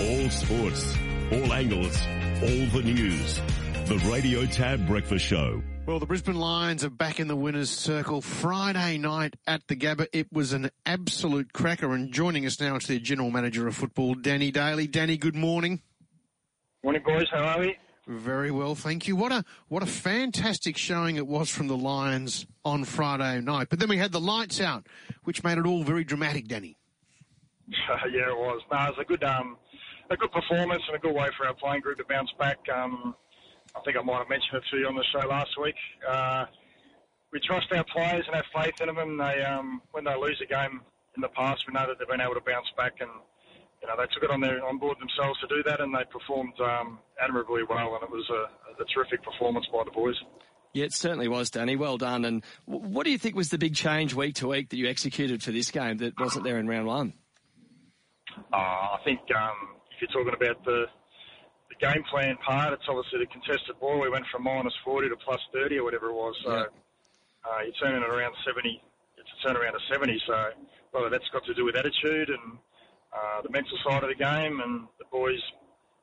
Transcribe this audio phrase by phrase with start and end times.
[0.00, 0.96] All sports,
[1.30, 1.94] all angles,
[2.40, 3.38] all the news.
[3.84, 5.62] The Radio TAB Breakfast Show.
[5.84, 10.06] Well, the Brisbane Lions are back in the winner's circle Friday night at the Gabba.
[10.14, 11.92] It was an absolute cracker.
[11.92, 14.86] And joining us now is their general manager of football, Danny Daly.
[14.86, 15.82] Danny, good morning.
[16.82, 17.26] Morning, boys.
[17.30, 17.76] How are we?
[18.06, 19.16] Very well, thank you.
[19.16, 23.68] What a what a fantastic showing it was from the Lions on Friday night.
[23.68, 24.86] But then we had the lights out,
[25.24, 26.78] which made it all very dramatic, Danny.
[27.68, 28.62] yeah, it was.
[28.72, 29.58] No, it was a good um,
[30.10, 32.58] a good performance and a good way for our playing group to bounce back.
[32.72, 33.14] Um,
[33.74, 35.76] I think I might have mentioned it to you on the show last week.
[36.08, 36.46] Uh,
[37.32, 38.98] we trust our players and have faith in them.
[38.98, 40.80] And they, um, when they lose a game
[41.16, 43.10] in the past, we know that they've been able to bounce back and
[43.80, 46.04] you know, they took it on their on board themselves to do that, and they
[46.10, 50.16] performed um, admirably well, and it was a, a, terrific performance by the boys.
[50.74, 51.76] Yeah, it certainly was, Danny.
[51.76, 52.24] Well done.
[52.24, 55.42] And what do you think was the big change week to week that you executed
[55.42, 57.14] for this game that wasn't there in round one?
[58.52, 60.86] Uh, I think um, if you're talking about the
[61.68, 64.00] the game plan part, it's obviously the contested ball.
[64.00, 66.34] We went from minus 40 to plus 30 or whatever it was.
[66.42, 66.66] So yeah.
[67.46, 68.82] uh, you're turning it around 70.
[69.14, 70.18] It's a turnaround of 70.
[70.26, 70.50] So
[70.90, 72.58] whether that's got to do with attitude and
[73.14, 75.38] uh, the mental side of the game and the boys'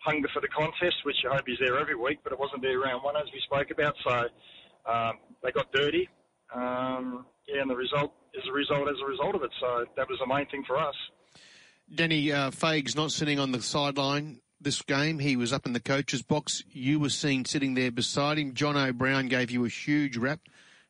[0.00, 2.80] hunger for the contest, which I hope is there every week, but it wasn't there
[2.80, 3.94] round one as we spoke about.
[4.00, 4.32] So
[4.88, 6.08] um, they got dirty.
[6.54, 9.52] Um, yeah, and the result is a result as a result of it.
[9.60, 10.96] So that was the main thing for us.
[11.92, 15.18] Denny uh, Faig's not sitting on the sideline this game.
[15.18, 16.62] He was up in the coach's box.
[16.70, 18.54] You were seen sitting there beside him.
[18.54, 20.40] Jonathan Brown gave you a huge rap,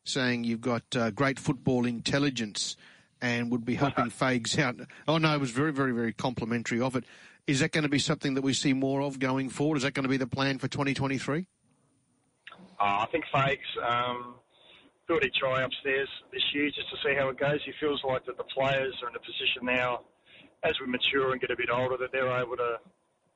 [0.03, 2.75] saying you've got uh, great football intelligence
[3.21, 4.75] and would be helping Fags out.
[5.07, 7.05] Oh no, it was very, very, very complimentary of it.
[7.47, 9.77] Is that going to be something that we see more of going forward?
[9.77, 11.47] Is that going to be the plan for 2023?
[12.79, 14.35] Uh, I think Fags um,
[15.07, 17.59] thought he'd try upstairs this year just to see how it goes.
[17.65, 20.01] He feels like that the players are in a position now,
[20.63, 22.77] as we mature and get a bit older, that they're able to,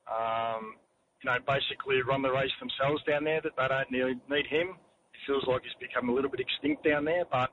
[0.06, 0.76] um,
[1.22, 3.42] you know, basically run the race themselves down there.
[3.42, 4.78] That they don't need, need him.
[5.14, 7.50] He feels like he's become a little bit extinct down there, but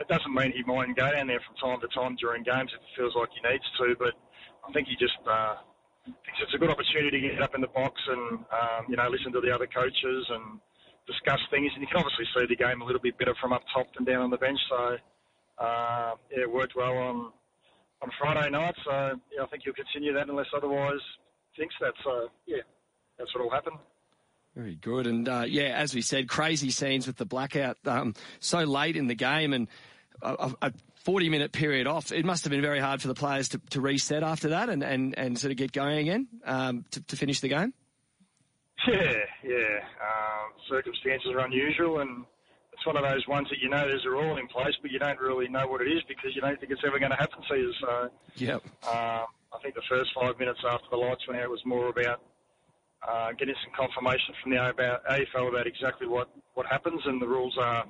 [0.00, 2.78] it doesn't mean he mightn't go down there from time to time during games if
[2.78, 3.96] it feels like he needs to.
[3.98, 4.14] But
[4.62, 5.58] I think he just uh,
[6.06, 9.08] thinks it's a good opportunity to get up in the box and um, you know
[9.10, 10.62] listen to the other coaches and
[11.06, 11.72] discuss things.
[11.74, 14.06] And you can obviously see the game a little bit better from up top than
[14.06, 14.60] down on the bench.
[14.70, 14.96] So
[15.58, 17.32] uh, yeah, it worked well on
[18.02, 18.74] on Friday night.
[18.84, 18.90] So
[19.34, 21.00] yeah, I think he'll continue that unless otherwise
[21.56, 21.92] thinks that.
[22.04, 22.62] So yeah,
[23.18, 23.74] that's what will happen.
[24.54, 25.06] Very good.
[25.06, 29.06] And uh, yeah, as we said, crazy scenes with the blackout um, so late in
[29.06, 29.68] the game and
[30.22, 30.72] a, a
[31.04, 32.12] 40 minute period off.
[32.12, 34.82] It must have been very hard for the players to, to reset after that and,
[34.82, 37.72] and, and sort of get going again um, to, to, finish the game.
[38.86, 39.12] Yeah,
[39.44, 39.78] yeah.
[40.00, 42.24] Um, circumstances are unusual and
[42.78, 45.00] it's one of those ones that you know there's a rule in place, but you
[45.00, 47.42] don't really know what it is because you don't think it's ever going to happen
[47.50, 47.72] to you.
[47.80, 48.62] So, yep.
[48.86, 52.22] Um, I think the first five minutes after the lights went out was more about
[53.02, 57.56] uh, getting some confirmation from the AFL about exactly what, what happens, and the rules
[57.58, 57.84] are,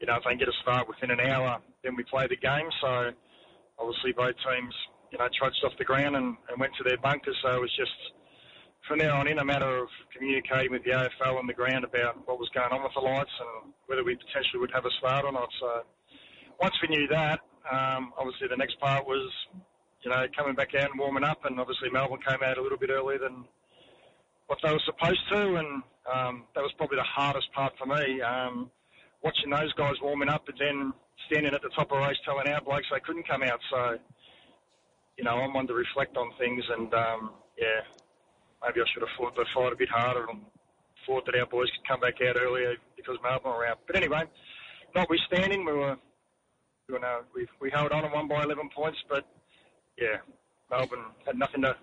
[0.00, 2.36] you know, if they can get a start within an hour, then we play the
[2.36, 2.66] game.
[2.80, 3.10] So
[3.78, 4.74] obviously both teams,
[5.12, 7.36] you know, trudged off the ground and, and went to their bunkers.
[7.42, 7.94] So it was just
[8.86, 12.16] from there on in a matter of communicating with the AFL on the ground about
[12.26, 15.24] what was going on with the lights and whether we potentially would have a start
[15.24, 15.48] or not.
[15.60, 15.82] So
[16.60, 19.30] once we knew that, um, obviously the next part was,
[20.02, 22.78] you know, coming back out and warming up, and obviously Melbourne came out a little
[22.78, 23.44] bit earlier than
[24.46, 28.20] what they were supposed to, and um, that was probably the hardest part for me.
[28.22, 28.70] Um,
[29.22, 30.92] watching those guys warming up, but then
[31.26, 33.58] standing at the top of the race telling our blokes they couldn't come out.
[33.70, 33.98] So,
[35.18, 37.82] you know, I'm one to reflect on things, and um, yeah,
[38.66, 40.40] maybe I should have fought a bit harder and
[41.06, 43.78] thought that our boys could come back out earlier because Melbourne were out.
[43.86, 44.24] But anyway,
[44.94, 45.96] notwithstanding, we were,
[46.88, 49.24] you know, we we held on and won by 11 points, but
[49.98, 50.18] yeah,
[50.70, 51.76] Melbourne had nothing to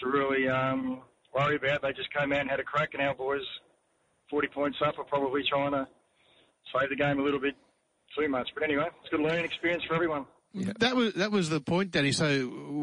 [0.00, 1.02] to really um,
[1.34, 1.82] worry about.
[1.82, 3.44] They just came out and had a crack, and our boys,
[4.30, 5.86] 40 points up, are probably trying to
[6.74, 7.54] save the game a little bit
[8.18, 8.48] too much.
[8.54, 10.26] But anyway, it's a good learning experience for everyone.
[10.52, 10.72] Yeah.
[10.78, 12.12] That was that was the point, Danny.
[12.12, 12.26] So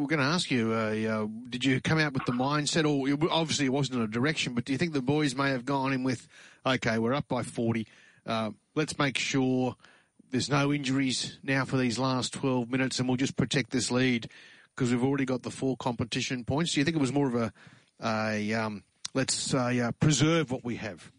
[0.03, 3.07] we're going to ask you: uh, uh, Did you come out with the mindset, or
[3.31, 6.03] obviously it wasn't a direction, but do you think the boys may have gone in
[6.03, 6.27] with,
[6.65, 7.87] okay, we're up by forty,
[8.27, 9.77] uh, let's make sure
[10.29, 14.29] there's no injuries now for these last twelve minutes, and we'll just protect this lead
[14.75, 16.73] because we've already got the four competition points.
[16.73, 17.53] Do you think it was more of a
[18.03, 18.83] a um,
[19.13, 21.11] let's say uh, preserve what we have?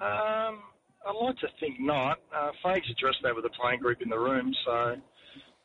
[0.00, 0.60] Um,
[1.04, 2.18] I'd like to think not.
[2.32, 4.96] Uh, Fags addressed that with the playing group in the room, so uh,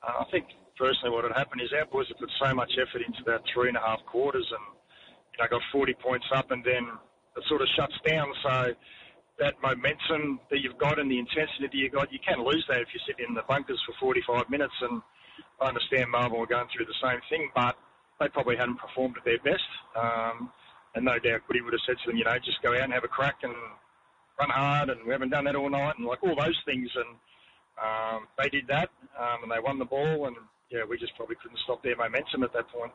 [0.02, 0.46] I think
[0.78, 3.70] personally what had happened is our boys have put so much effort into that three
[3.70, 4.66] and a half quarters and
[5.34, 6.88] you know got 40 points up and then
[7.38, 8.28] it sort of shuts down.
[8.44, 8.74] So
[9.40, 12.82] that momentum that you've got and the intensity that you've got, you can lose that
[12.82, 14.74] if you sit in the bunkers for 45 minutes.
[14.82, 15.02] And
[15.60, 17.76] I understand Melbourne were going through the same thing, but
[18.20, 19.70] they probably hadn't performed at their best.
[19.96, 20.52] Um,
[20.96, 22.94] and no doubt Goody would have said to them, you know, just go out and
[22.94, 23.56] have a crack and
[24.40, 26.90] run hard, and we haven't done that all night, and like all those things.
[26.96, 27.16] And
[27.80, 28.90] um, they did that,
[29.20, 30.36] um, and they won the ball, and
[30.70, 32.92] yeah, we just probably couldn't stop their momentum at that point.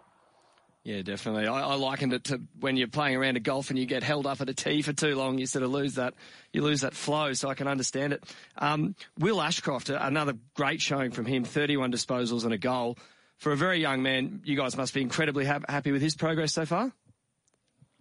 [0.86, 1.48] Yeah, definitely.
[1.48, 4.24] I, I, likened it to when you're playing around a golf and you get held
[4.24, 5.36] up at a tee for too long.
[5.36, 6.14] You sort of lose that,
[6.52, 7.32] you lose that flow.
[7.32, 8.22] So I can understand it.
[8.56, 12.96] Um, Will Ashcroft, another great showing from him, 31 disposals and a goal.
[13.38, 16.54] For a very young man, you guys must be incredibly ha- happy with his progress
[16.54, 16.92] so far.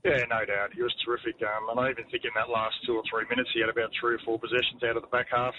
[0.05, 0.69] Yeah, no doubt.
[0.75, 1.41] He was terrific.
[1.41, 3.89] Um, and I even think in that last two or three minutes, he had about
[3.99, 5.55] three or four possessions out of the back half,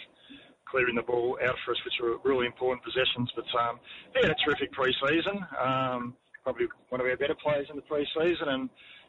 [0.77, 3.33] clearing the ball out for us, which were really important possessions.
[3.35, 3.81] But um,
[4.13, 5.41] he had a terrific pre-season.
[5.57, 6.15] Um,
[6.45, 8.49] probably one of our better players in the pre-season.
[8.49, 8.69] And,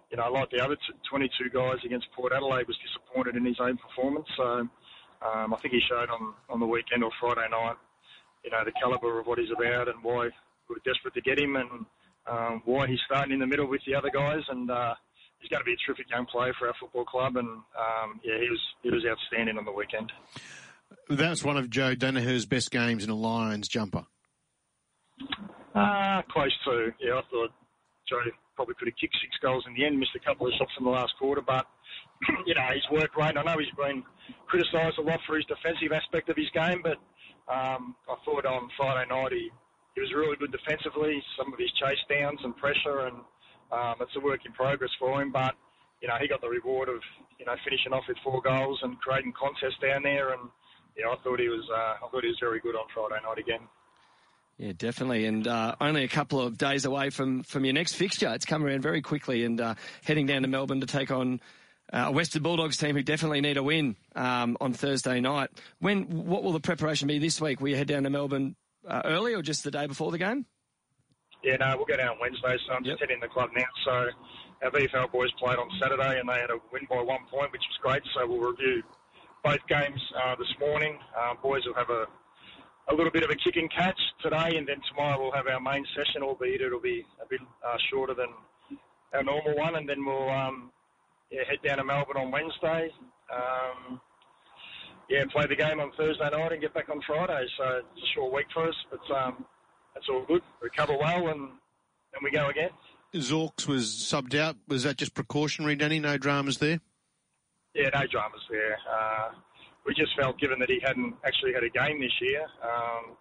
[0.09, 3.59] you know, like the other t- 22 guys against Port Adelaide, was disappointed in his
[3.59, 4.27] own performance.
[4.37, 4.63] So
[5.27, 7.75] um, I think he showed on, on the weekend or Friday night,
[8.45, 10.31] you know, the calibre of what he's about and why
[10.69, 11.85] we were desperate to get him and
[12.27, 14.43] um, why he's starting in the middle with the other guys.
[14.47, 14.95] And, uh,
[15.39, 18.39] he's going to be a terrific young player for our football club, and um, yeah,
[18.41, 20.11] he was he was outstanding on the weekend.
[21.09, 24.05] That's one of Joe Daniher's best games in a Lions jumper.
[25.73, 26.91] Uh, close to.
[26.99, 27.51] Yeah, I thought
[28.09, 28.19] Joe
[28.55, 30.83] probably could have kicked six goals in the end, missed a couple of shots in
[30.85, 31.67] the last quarter, but
[32.45, 33.37] you know his work rate.
[33.37, 34.03] I know he's been
[34.47, 36.97] criticised a lot for his defensive aspect of his game, but
[37.47, 39.51] um, I thought on Friday night he
[39.95, 41.21] he was really good defensively.
[41.37, 43.21] Some of his chase downs and pressure and
[43.71, 45.53] um, it's a work in progress for him, but
[46.01, 46.99] you know he got the reward of
[47.39, 50.49] you know finishing off with four goals and creating contests down there, and
[50.97, 53.37] yeah, I thought he was uh, I thought he was very good on Friday night
[53.37, 53.67] again.
[54.57, 58.31] Yeah, definitely, and uh, only a couple of days away from from your next fixture.
[58.33, 61.41] It's come around very quickly, and uh, heading down to Melbourne to take on.
[61.93, 65.49] Uh, a Western Bulldogs team who definitely need a win um, on Thursday night.
[65.79, 67.61] When what will the preparation be this week?
[67.61, 70.45] Will you head down to Melbourne uh, early or just the day before the game?
[71.45, 73.07] Yeah, no, we'll go down Wednesday, so I'm just yep.
[73.07, 73.63] heading the club now.
[73.85, 73.91] So
[74.63, 77.63] our VFL boys played on Saturday and they had a win by one point, which
[77.63, 78.03] was great.
[78.13, 78.83] So we'll review
[79.47, 80.99] both games uh, this morning.
[81.17, 82.03] Uh, boys will have a,
[82.91, 85.61] a little bit of a kick and catch today, and then tomorrow we'll have our
[85.61, 88.27] main session, albeit it'll be a bit uh, shorter than
[89.13, 90.69] our normal one, and then we'll um,
[91.31, 92.89] yeah, head down to Melbourne on Wednesday.
[93.33, 94.01] Um,
[95.09, 97.47] yeah, play the game on Thursday night and get back on Friday.
[97.57, 97.63] So
[97.95, 99.45] it's a short week for us, but um,
[99.93, 100.41] that's all good.
[100.61, 101.51] Recover well, and
[102.11, 102.71] then we go again.
[103.15, 104.57] Zorks was subbed out.
[104.67, 105.99] Was that just precautionary, Danny?
[105.99, 106.81] No dramas there?
[107.77, 108.73] Yeah, no dramas there.
[108.89, 109.37] Uh,
[109.85, 113.13] we just felt, given that he hadn't actually had a game this year, um,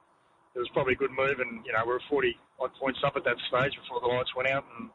[0.57, 1.45] it was probably a good move.
[1.45, 4.33] And, you know, we are 40 odd points up at that stage before the lights
[4.33, 4.89] went out and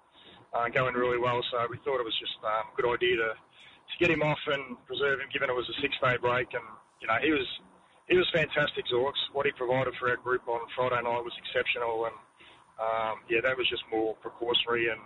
[0.58, 1.46] uh, going really well.
[1.54, 4.42] So we thought it was just um, a good idea to, to get him off
[4.50, 6.50] and preserve him, given it was a six day break.
[6.58, 6.66] And,
[6.98, 7.46] you know, he was
[8.10, 9.22] he was fantastic, Zorks.
[9.32, 12.18] What he provided for our group on Friday night was exceptional, and
[12.76, 15.00] um, yeah, that was just more precautionary and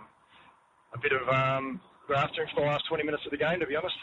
[0.90, 3.76] a bit of um, grafting for the last 20 minutes of the game, to be
[3.76, 3.94] honest.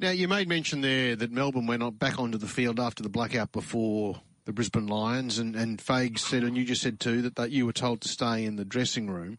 [0.00, 3.10] Now, you made mention there that Melbourne went on back onto the field after the
[3.10, 7.36] blackout before the Brisbane Lions, and, and Fags said, and you just said too, that,
[7.36, 9.38] that you were told to stay in the dressing room.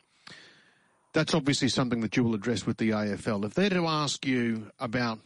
[1.13, 3.43] That's obviously something that you will address with the AFL.
[3.43, 5.21] If they're to ask you about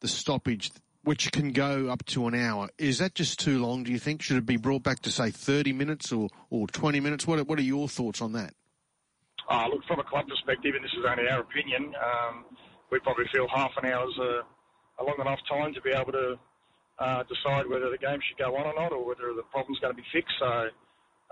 [0.00, 0.72] the stoppage
[1.04, 2.68] which can go up to an hour.
[2.76, 4.20] Is that just too long, do you think?
[4.20, 7.26] Should it be brought back to, say, 30 minutes or, or 20 minutes?
[7.26, 8.52] What are, what are your thoughts on that?
[9.50, 12.44] Uh, look, from a club perspective, and this is only our opinion, um,
[12.90, 14.40] we probably feel half an hour is a,
[15.00, 16.38] a long enough time to be able to
[17.00, 19.94] uh, decide whether the game should go on or not or whether the problem's going
[19.94, 20.36] to be fixed.
[20.38, 20.68] So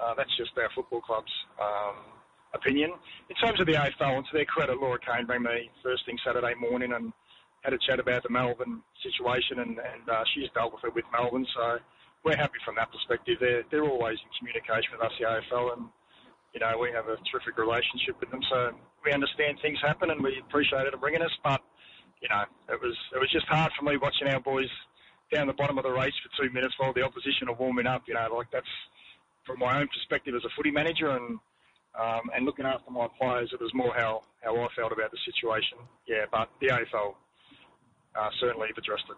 [0.00, 1.96] uh, that's just our football club's um,
[2.54, 2.92] opinion.
[3.28, 6.16] In terms of the AFL, and to their credit, Laura Kane rang me first thing
[6.24, 7.12] Saturday morning and
[7.62, 11.04] had a chat about the Melbourne situation, and, and uh, she's dealt with it with
[11.12, 11.46] Melbourne.
[11.54, 11.78] So
[12.24, 13.36] we're happy from that perspective.
[13.40, 15.82] They're they're always in communication with us, the AFL, and
[16.54, 18.40] you know we have a terrific relationship with them.
[18.48, 18.72] So
[19.04, 21.34] we understand things happen, and we appreciate it bringing us.
[21.42, 21.60] But
[22.20, 24.70] you know it was it was just hard for me watching our boys
[25.32, 28.02] down the bottom of the race for two minutes while the opposition are warming up.
[28.06, 28.66] You know, like that's
[29.46, 31.38] from my own perspective as a footy manager and.
[31.98, 35.18] Um, and looking after my players, it was more how, how I felt about the
[35.24, 35.78] situation.
[36.06, 37.14] Yeah, but the AFL
[38.14, 39.16] uh, certainly have addressed it.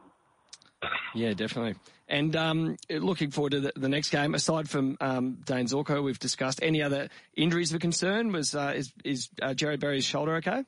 [1.14, 1.74] Yeah, definitely.
[2.08, 4.34] And um, looking forward to the, the, next game.
[4.34, 8.32] Aside from um, Dane Zorko, we've discussed any other injuries of concern.
[8.32, 10.64] Was uh, is, is uh, Jarrod Berry's shoulder okay?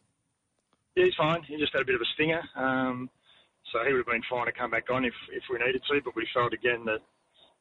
[0.97, 1.43] Yeah, he's fine.
[1.45, 3.09] He just had a bit of a stinger, um,
[3.73, 6.01] so he would have been fine to come back on if if we needed to.
[6.05, 7.01] But we felt again that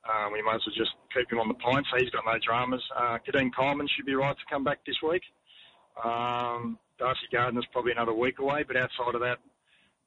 [0.04, 1.86] um, we might as well just keep him on the pint.
[1.90, 2.84] So he's got no dramas.
[2.96, 5.24] Uh, Keidean Coleman should be right to come back this week.
[6.04, 9.40] Um, Darcy Gardiner's probably another week away, but outside of that,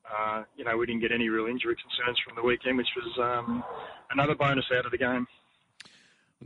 [0.05, 3.13] uh, you know, we didn't get any real injury concerns from the weekend, which was
[3.19, 3.65] um,
[4.11, 5.27] another bonus out of the game.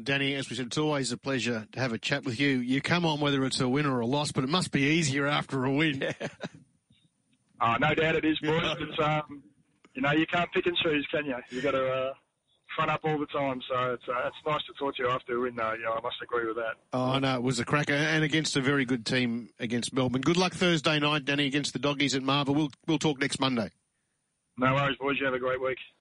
[0.02, 2.58] Danny, as we said, it's always a pleasure to have a chat with you.
[2.58, 5.26] You come on whether it's a win or a loss, but it must be easier
[5.26, 6.14] after a win.
[7.60, 8.62] Uh, no doubt it is, boys.
[8.78, 9.42] It's, um,
[9.94, 11.34] you know, you can't pick and choose, can you?
[11.50, 12.12] You've got to uh,
[12.76, 13.60] front up all the time.
[13.68, 15.74] So it's, uh, it's nice to talk to you after a win, though.
[15.82, 16.76] Yeah, I must agree with that.
[16.92, 20.20] Oh, no, it was a cracker, and against a very good team against Melbourne.
[20.20, 22.54] Good luck Thursday night, Danny, against the Doggies at Marvel.
[22.54, 23.70] We'll, we'll talk next Monday.
[24.56, 25.16] No worries, boys.
[25.18, 25.78] You have a great week.